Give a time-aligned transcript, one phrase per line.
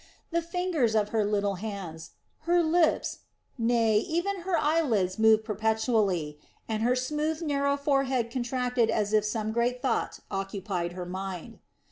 [0.31, 2.09] The fingers of her little hands,
[2.49, 3.19] her lips,
[3.55, 9.51] nay, even her eyelids moved perpetually, and her smooth, narrow forehead contracted as if some
[9.51, 11.59] great thought occupied her mind.